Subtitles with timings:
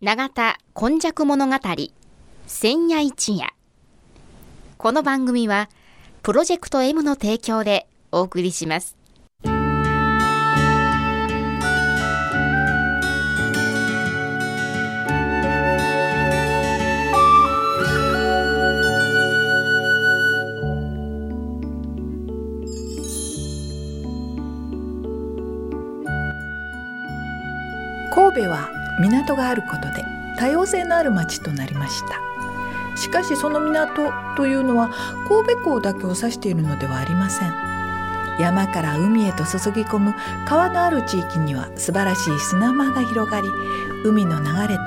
[0.00, 1.56] 永田今昔物語
[2.46, 3.52] 千夜一夜。
[4.76, 5.68] この番組は
[6.22, 8.96] プロジェクト M の提供でお送りします。
[28.14, 30.04] 神戸は港があることで
[30.36, 32.28] 多様性のある町となりました。
[32.96, 34.90] しかしその港というのは
[35.28, 37.68] 神戸港だけを指しているのではありません。
[38.40, 40.14] 山から海へと注ぎ込む
[40.46, 43.48] 川のある地域には素晴らしい砂間が広がり
[44.04, 44.82] 海の流れと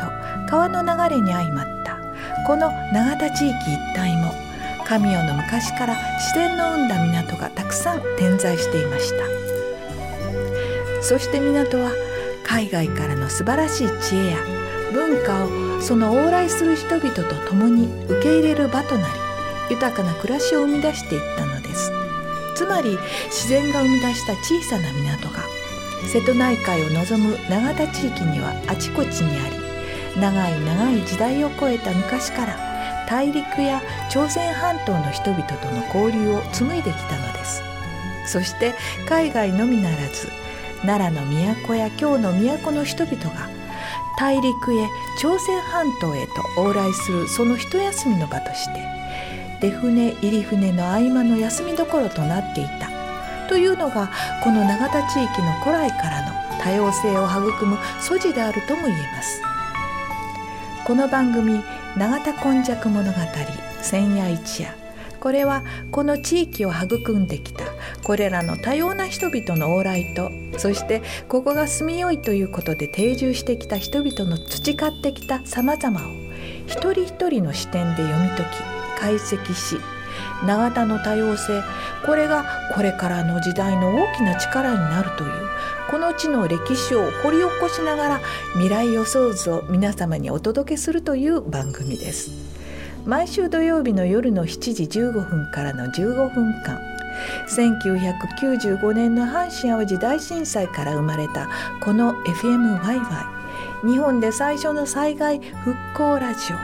[0.49, 1.97] 川の流れに相まった
[2.47, 4.33] この永田地域一帯も
[4.85, 9.25] 神代の昔から自然の生んだ港がたくさん点在していました。
[11.01, 11.91] そして港は
[12.51, 14.37] 海外からの素晴らしい知恵や
[14.91, 19.13] 文化をその往来する人々と共に受け入れる場となり
[19.69, 21.93] 豊かな暮らしを生み出していったのです。
[22.57, 25.45] つまり自然が生み出した小さな港が
[26.11, 37.63] 瀬戸内海を望む永田地域にはあちこちにあり長い長い時代を超えた昔から大陸や朝鮮半島の人々との交流を紡いできたのです。
[38.27, 38.73] そして
[39.07, 40.40] 海外のみならず
[40.83, 41.27] 奈良の
[41.67, 43.49] 都や京の都の人々が
[44.17, 44.87] 大陸へ
[45.19, 48.81] 朝鮮半島へと往来するその一休みの場として
[49.61, 52.89] 出船入り船の合間の休みどころとなっていた。
[53.51, 54.09] というのが
[54.41, 59.41] この永田地域の古来からの多様性を育む素地であるとも言えます。
[60.85, 61.61] この番組
[61.97, 63.19] 「永田今昔物語
[63.81, 64.73] 千夜一夜」
[65.21, 67.63] これはこの地域を育んできた
[68.03, 76.03] これらの多様な人々の往来とそしてここが住みよいということで定住してきた人々の培ってきたさまざまを
[76.65, 79.77] 一人一人の視点で読み解き解析し
[80.45, 81.61] 永田の多様性
[82.05, 85.31] これがこれからの時代の大きな力になるという
[85.91, 88.21] この地の歴史を掘り起こしながら
[88.53, 92.50] 未来予想図を皆様にお届けするという番組です。
[93.05, 96.79] 毎週土曜日の夜の7時15分からの15分間。
[97.47, 101.49] 1995年の阪神・淡路大震災から生まれた
[101.81, 103.01] この FMYY
[103.85, 106.57] 日本で最初の災害復興ラジオ。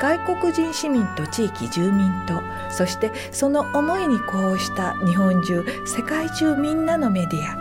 [0.00, 2.40] 外国人市民と地域住民と
[2.70, 7.56] そしてその思いに呼応した日本中世界中みんなのメディア。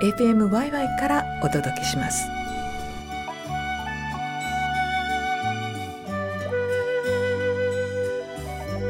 [0.00, 2.43] FMYY からお届けします。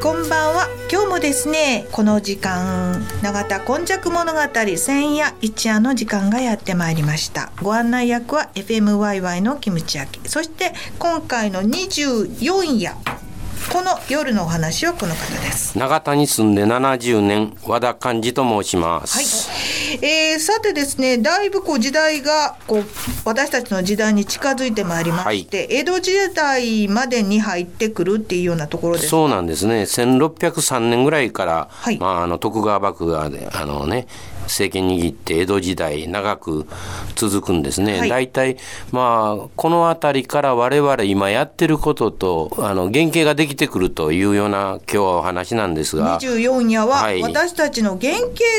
[0.04, 0.69] こんばんは。
[0.92, 4.38] 今日もですねこの時間永田今昔物語
[4.76, 7.50] 千夜一夜の時間がやってまいりました。
[7.62, 12.93] ご案内役は FMYY のキムチ焼きそして今回の24夜
[13.72, 15.78] この夜のお話はこの方です。
[15.78, 19.22] 永田に住んで70年和田寛治と申します、は
[19.70, 19.74] い
[20.06, 22.84] えー、さてですねだいぶこう時代がこう
[23.25, 29.09] 私たちの時代に近づいてまいりまして、はい、江戸時代までに入ってくるっていうようなところです。
[29.09, 29.84] そうなんですね。
[29.84, 34.06] 1603年ぐらいから、はい、まあ、あの徳川幕府があのね
[34.44, 36.66] 政権握って江戸時代長く
[37.15, 38.56] 続くんですね、はい、大体
[38.93, 46.19] まあこの辺りから我々今やってることとあの原型ができてくるというような今日はお話なんですが。
[46.21, 48.12] 24夜は私たちの原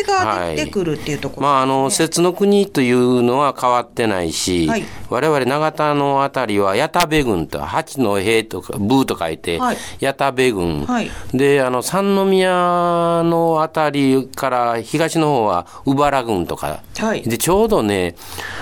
[0.06, 1.48] 型ができてくるっていうところ、ね。
[1.48, 9.60] はい、まああの摂の国というのは変わってないし、はい、我々長田の辺りは矢田部軍と八の兵とか部と書いて、
[10.00, 10.88] 矢田部軍、
[11.34, 18.16] であの三宮の辺りから東の方は鵜原郡とか、はい、でちょうどね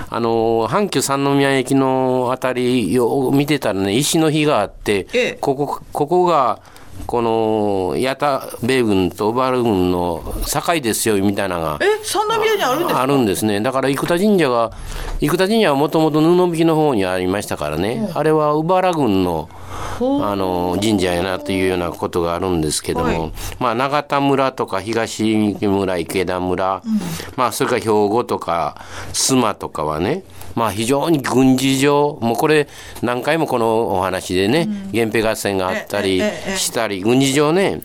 [0.09, 6.61] あの阪急三宮駅の辺りを見てたらね石の日があって、ええ、ここここが
[7.07, 13.61] この八田米軍と小原軍の境ですよみたいなのがえ三宮にあるんですあるんですね。
[13.61, 14.71] だから生田神社が
[15.19, 19.49] 生田神社はもともと布引きの方にありましたからね、うん、あれは小原軍の
[19.99, 25.23] あの神社やなというようなことがあるんですけども、はい、まあ、永田村とか東
[25.61, 26.99] 村池田村、うん、
[27.35, 28.81] まあ、それから兵庫とか
[29.13, 30.23] 須磨とかはね
[30.55, 32.67] まあ、非常に軍事上もうこれ
[33.01, 36.21] 何回もこのお話でね、うん、源平合戦があったり
[36.57, 37.81] したり軍事上ね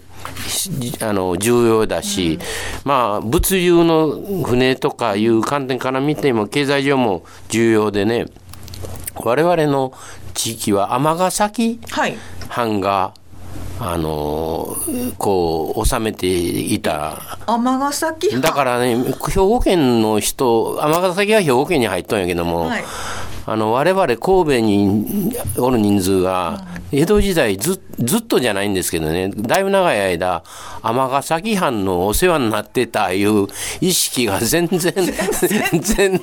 [1.00, 2.40] あの重要だし、うん、
[2.84, 4.08] まあ物流の
[4.44, 8.26] 船とかいう観点から見ても経済上も重要でね
[9.24, 9.92] 我々の
[10.34, 11.80] 地域は尼崎
[12.48, 13.14] 藩が、
[13.80, 14.76] あの
[15.18, 17.38] こう治めていた。
[17.46, 22.84] 尼崎だからね兵庫県の人尼崎は兵庫県に入ったんやけども、はい、
[23.50, 29.30] あの我々神戸におる人数が江戸時代ずずっとじゃないんですけどね。
[29.34, 30.44] だいぶ長い間
[30.82, 33.46] 尼崎藩のお世話になってたいう
[33.80, 34.92] 意識が全然
[35.80, 36.20] 全然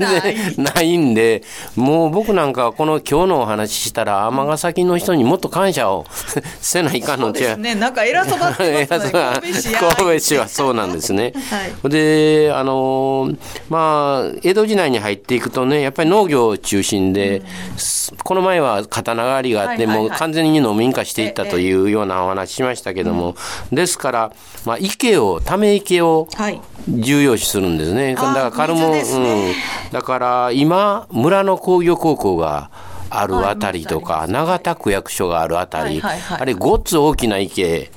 [0.57, 1.43] ないんで
[1.75, 6.05] もう僕なんかこの今日のお話ししたら尼崎の人にもっと感謝を
[6.61, 7.75] せないかんのちゃうね。
[7.75, 9.15] なんか偉そうだってますね。
[9.41, 13.31] 神戸市神戸市はそうなんですね、はい、であの
[13.69, 17.45] まあ江戸時代に入っていくとねやっぱり農業中心で、うん、
[18.23, 23.35] この前は刀狩りがあって、もう完全に農民化していったというようなお話しましたけども、
[23.71, 24.33] ですから、
[24.65, 26.27] まあ、池をため池を
[26.87, 32.69] 重要視するんですね、だからカルモ、ね、うん、だから今村の工業高校が
[33.09, 37.91] あるあたりとか、長田区役所があるあたり、あれごっつ大きな池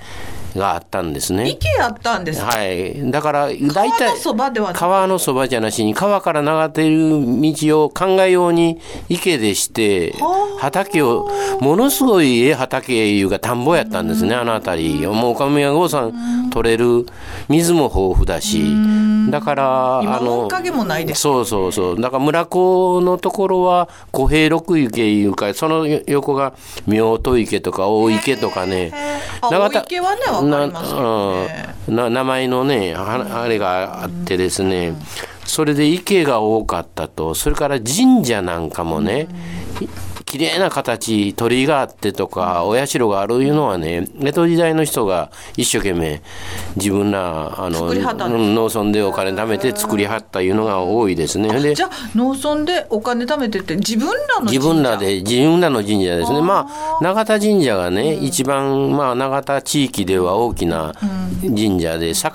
[0.58, 1.48] があったんですね。
[1.48, 3.10] 池あったんですはい。
[3.10, 4.72] だから大体川のそばでは。
[4.72, 10.14] 川のそばじゃなしに川から流れている道を考えように池でして
[10.58, 11.28] 畑を
[11.60, 15.06] ものすごいええ畑いうか田んぼやったんですね、あの辺り。
[15.06, 17.06] もう岡宮郷さん取れる
[17.48, 18.74] 水も豊富だし。
[19.30, 20.48] だからあの
[21.14, 22.00] そうそうそう。
[22.00, 26.54] だから村子のところは小平六池いうかその横が
[26.86, 28.92] 妙戸池とか大池とかね。
[29.42, 30.00] 長田池
[30.50, 30.72] なね
[31.88, 34.94] な、名前のねあれがあってですね、
[35.44, 37.34] それで池が多かったと。
[37.34, 39.28] それから神社なんかもね、
[40.28, 46.20] 綺麗な形鳥居があってとかお社があるいうのはね江戸時代の人が一生懸命
[46.76, 51.48] 自分らあの農村でお金貯めて作りはったいうのが多いですね。
[51.62, 56.42] でじゃあ農村でお金貯めてって自分らの自分らで自分らの神社ですね。
[56.42, 60.92] まあ永田神社がね、うん、一番まあ永田地域では大きな
[61.40, 62.30] 神社で境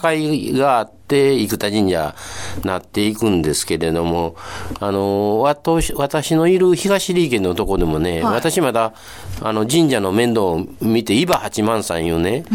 [0.57, 2.15] があってって生田神社
[2.63, 4.35] なっていくんですけれども
[4.79, 8.93] あの私のいる東利家のとこでもね、はい、私まだ
[9.41, 12.45] あの神社の面倒を見て伊庭八幡さんいうね、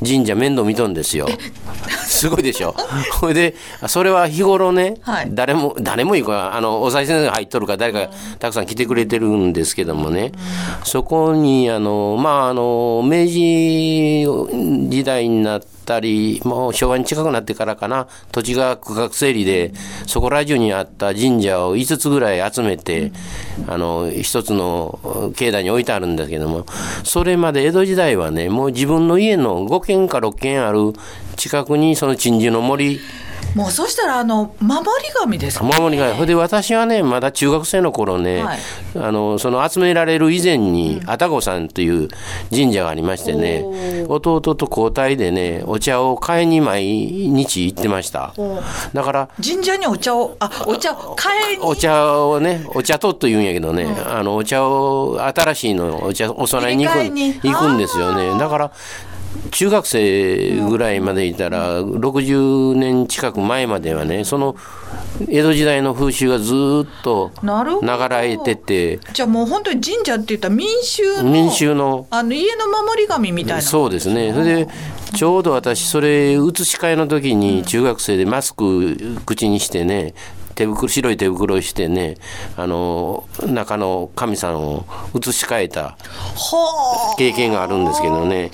[0.00, 1.28] うん、神社面倒見とんですよ。
[2.06, 2.74] すごいでしょ。
[3.20, 3.54] それで
[3.86, 10.32] それは日頃ね、はい、誰も誰もいいかあのお賽銭が入っとるから誰かたくさん来てくれてるんですけどもね、
[10.80, 14.26] うん、そこにあのまああの明治
[14.88, 19.72] 時代になってったり、もう昭和に近くなってからかな、土地が区画整理で、
[20.06, 23.10] そこら中にあった神社を5つぐらい集めて、
[23.66, 26.66] あの、一つの境内に置いてあるんだけども、
[27.04, 30.92] それまで江戸時代はね、もう自分の家の5軒か6軒ある
[31.36, 33.00] 近くにその鎮守の森、
[33.58, 36.26] もうそしたらあの守り神ですか、ね、守り神。
[36.26, 38.58] で私はねまだ中学生の頃ね、はい、
[38.94, 42.08] あのその集められる以前に愛宕さんという
[42.50, 43.64] 神社がありましてね、
[44.08, 48.32] 弟と交代でねお茶を買いに毎日行ってました。
[48.92, 51.64] だから神社にお茶をあお茶を買いに。
[51.64, 58.38] お茶をねお茶とと言うんやけどね、うん、あのお茶を新しいのお茶お供えに行く行くんですよね。
[58.38, 58.70] だから
[59.50, 64.56] 中学生ぐらいまでいたら60年近く前まではねその
[65.28, 68.98] 江戸時代の風習がずっと流れてて。
[69.12, 73.62] じゃあもう本当に神社って言ったら民衆の民衆のあの家の守り神みたいな。
[73.62, 74.32] そうですね。
[74.32, 74.68] それで
[75.14, 80.14] ちょうど私それ移し替えの時に中学生でマスク口にしてね
[80.58, 82.16] 手袋白い手袋をしてね
[82.56, 85.96] あの中の神さんを移し替えた
[87.16, 88.50] 経験があるんですけどね。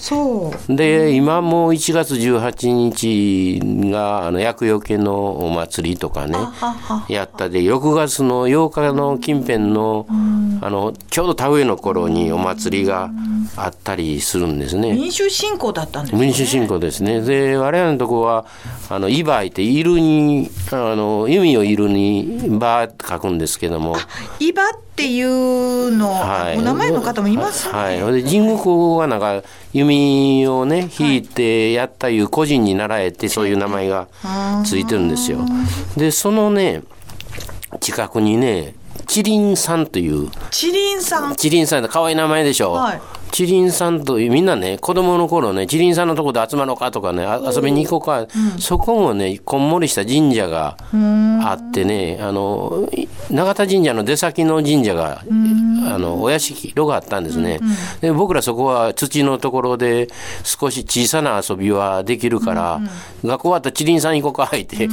[0.68, 6.36] で今も1月18日があの厄除けのお祭りとかね
[7.08, 10.06] やったで6月の8日の近辺の
[10.60, 13.10] あのちょうど田植えの頃にお祭りが
[13.56, 14.92] あったりするんですね。
[14.92, 16.20] 民衆信仰だったんですね。
[16.20, 17.22] 民衆信仰ですね。
[17.22, 18.44] で我々のとこは
[18.90, 23.96] あのイバイっているにあの弓をいるに「ば」書くんですけども
[24.38, 27.72] 「いば」っていうの、はい、お名前の方もいますね。
[27.72, 34.08] はい、で神宮公がなんか弓をね引いてやったいう個人に習えてそういう名前が
[34.64, 35.38] ついてるんですよ。
[35.96, 36.82] でそのね
[37.80, 38.74] 近くにね
[39.06, 40.30] チリンさんという。
[40.50, 41.34] チリンさん。
[41.34, 43.00] チリンさんって可愛い名前でしょ、はい、
[43.34, 50.76] チリンさんとみんなね子供の頃ねチリンさんのとこで集まろうかとかね遊びに行こうか、うん、そこもねこんもりした神社が
[51.42, 52.88] あってねあの
[53.32, 60.06] 永田神社の出先の神社があのお屋敷があったんですね、うんうん、で僕らそこは土のところで
[60.44, 62.90] 少し小さな遊びはできるから、うんうん、
[63.30, 64.88] 学校終わったらチリンさん行こうかって、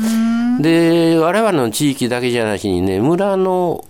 [0.59, 3.85] で我々の地域だけじゃなしにね村の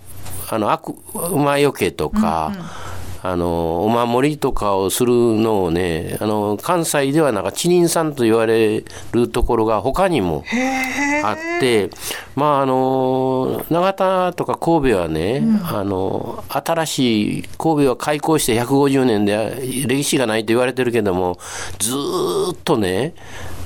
[0.49, 2.90] あの悪魔よけとか、うんうん
[3.23, 10.43] あのお守りとかをするのをねあの関西ではなんか知人さんと言われるところが他にも
[11.23, 11.91] あって
[12.35, 21.37] まああの長田とか神戸はね、うん、あの新しい神戸は開港して150年で歴史がないと言われてるけども
[21.77, 21.91] ず
[22.53, 23.13] っとね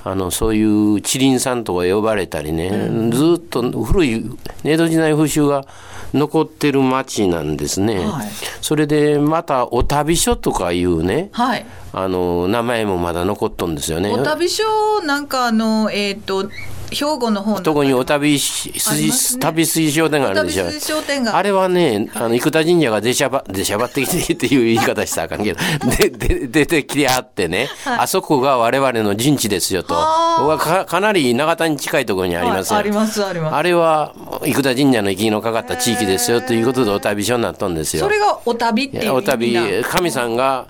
[0.03, 4.23] あのそういう地林さんとか呼ばれたりね、うん、ずっと古い
[4.63, 5.65] 江戸時代風習が
[6.15, 8.27] 残ってる町なんですね、はい、
[8.61, 14.11] それでまたお旅所とかいうね、はい、あの名前もまだ残っとんですよね。
[14.11, 14.63] お旅所
[15.01, 16.49] なんかあのえっ、ー、と
[16.91, 21.01] 兵庫の方のにお旅し、ね、旅水商店があるでしょ
[21.33, 25.59] あれはねあの生田神社が出しゃば 出しゃばってきてっていう言い方したらあかんけど
[25.97, 29.93] でで出てきてあってね、はい、あそこが我々の陣地ですよと。
[29.93, 33.55] はかかなり長田に近いところにありますよ、はい、ありますあります。
[33.55, 34.13] あれは
[34.45, 38.03] 生田神社の息のかかった地域ですよということでお旅所になったんですよ。
[38.03, 40.67] それがお旅っていうお旅神さんが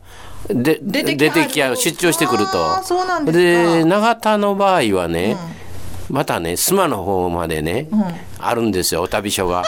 [0.47, 3.31] で出てき出張してくると。
[3.31, 5.64] で長田の場合はね、うん
[6.09, 8.03] またね須磨の方までね、うん、
[8.39, 9.63] あるんですよお旅所が。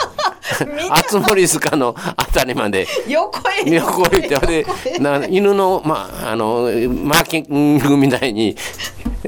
[0.90, 2.86] 熱森塚のあたりまで。
[3.06, 3.70] 横へ。
[3.70, 6.62] 横へ行ってでな犬の,、まあ、あの
[7.04, 8.56] マーキングみたいに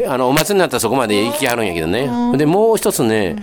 [0.09, 3.37] あのお祭りになったらそこまで行きはるんやけどね、うん、でもう一つね、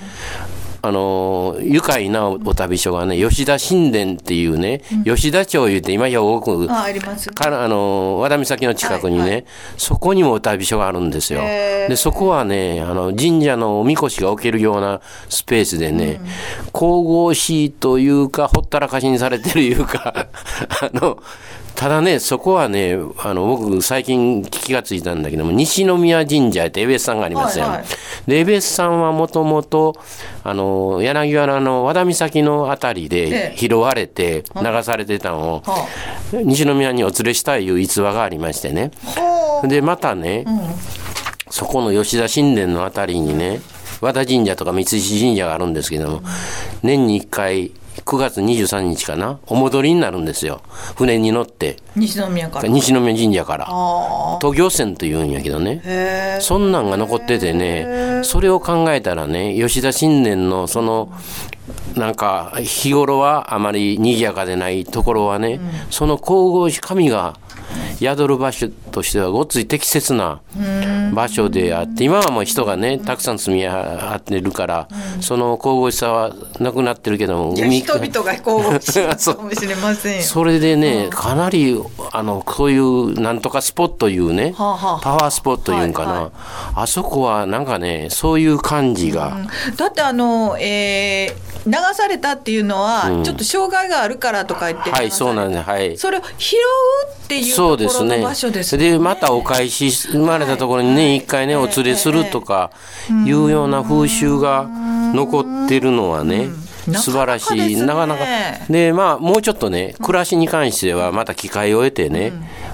[0.81, 9.45] あの愉快なお旅所がね吉田神殿っていうね、うん、吉田町いうて今や多くああります、かあの和田岬の近くにね、はいはい、
[9.77, 11.41] そこにもお旅所があるんですよ。
[11.41, 16.19] でそこはねあの神社のおみこしが置けるようなスペースでね、
[16.65, 20.27] うん、神々しいというかほったらかしにされてるいうか
[20.81, 21.19] あの
[21.77, 27.65] ただね、そこはね、あの僕、最近気がついたんだけども、西宮神社って江別さんがありますよ。
[27.65, 27.85] はいはい、
[28.25, 29.95] で、江別さんはもともと、
[30.43, 35.63] あの、柳原の和田岬のあたりで拾われて、流されてたのを、
[36.33, 38.89] 西宮にお連れしたいいう逸話がありましてね。
[39.63, 40.59] で、またね、うん、
[41.51, 43.61] そこの吉田神殿のあたりにね、
[44.01, 46.21] 和田神社とか三石神社があるんですけども、
[46.81, 47.71] 年に1回、
[48.05, 49.39] 9月23日かな？
[49.47, 50.61] お戻りになるんですよ。
[50.95, 51.77] 船に乗って。
[51.95, 52.67] 西宮から。
[52.67, 53.65] 西宮神社から。
[54.39, 56.37] 東行船というんやけどね。
[56.41, 61.11] そんなんが残っててねそれを考えたらね吉田新年のその
[61.95, 67.37] なんか日頃はあまり賑やかでないところはね、うん、その神々し神が
[67.99, 70.41] 宿る場所としてはごっつい適切な
[71.13, 74.87] 場所であって今はもう人がねたくさん住み合ってるから、
[75.21, 81.79] その神々しさはなくなってるけども海人々が神々しいかもしれません それでね、かなり
[82.11, 86.31] あのそういうなんとかスポットいうね、パワースポットいうんかな、はいはい、
[86.75, 89.37] あそこはなんかねそういう感じが、
[89.75, 95.63] だってあのえー流されたっていうのは、ちょっと障害があるからとか言って、はいそうなんです。
[95.63, 95.97] はい。
[95.97, 96.59] それを拾う
[97.25, 98.91] っていうところの場所ですね。
[98.91, 102.71] でまたお返し生まれたところにね一、回ねお連れするとか
[103.09, 104.67] いうような風習が
[105.13, 106.49] 残ってるのはね、
[106.93, 107.75] 素晴らしい。
[107.75, 108.25] なかなか
[108.69, 112.31] でまあもうちょっとね暮らしに関してはまた機会を得てね、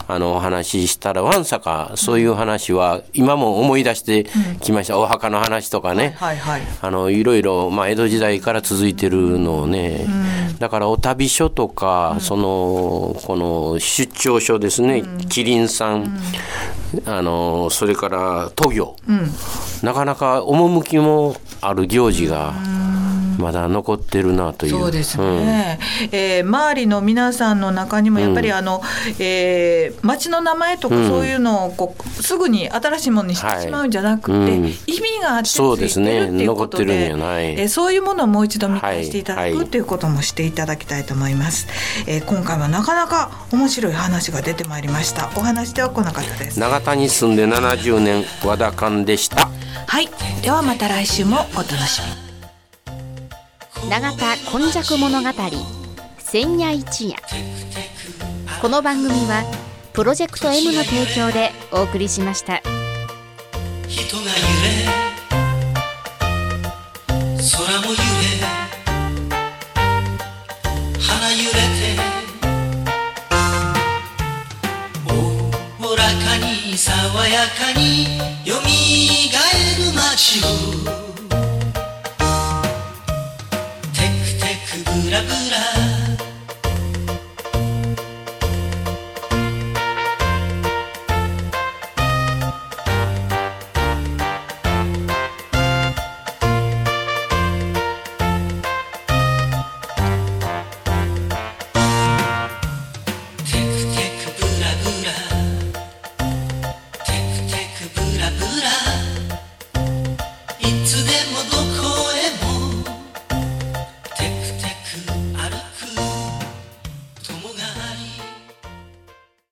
[0.07, 4.25] あのお話ししたらわんさかそういう話は今も思い出して
[4.61, 10.05] きました、お墓の話とかね、はいはいあのいろいろ、まあ、江戸時代から続いてるのをね、
[10.59, 16.19] だからお旅所とか、そのこの出張所ですね、キリンさん、
[17.05, 18.95] あのそれから都行、
[19.81, 22.53] なかなか趣もある行事が。
[23.37, 24.71] まだ残ってるなという。
[24.71, 41.67] そうですね、うん、えー、周りの皆さんの中にもやっぱりあの、うん、えー、町の名前とかそういうのをこう、すぐに新しいものにしてしまうんじゃなくて、はいうん、意味があってついてるっていうことでで、ね、えー、そういうものをもう一度見返していただく、はい、ということもしていただきたいと思います、
[42.07, 45.31] えー、今回はなかなか面白い話が出てまいりました。
[45.35, 46.59] お話ではこんな方です。
[46.59, 49.49] 長田に住んで70年和田館でした。
[49.87, 50.09] はい。
[50.41, 52.22] ではまた来週もお楽しみ
[53.89, 55.29] 永田今昔物語
[56.17, 57.17] 千夜一夜。
[58.61, 59.43] この番組は
[59.93, 62.61] プロジェクト M の提供でお送りしました。
[63.87, 64.31] 人が揺れ
[67.37, 68.03] 空も揺れ。
[70.99, 71.99] 花揺れて
[75.09, 75.11] お
[75.87, 80.39] おらかに爽やかによみがえる街
[80.89, 81.02] を。